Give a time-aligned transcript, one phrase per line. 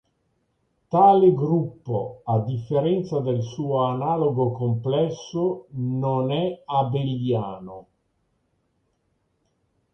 [0.89, 7.87] Tale gruppo, a differenza del suo analogo complesso, non è abeliano.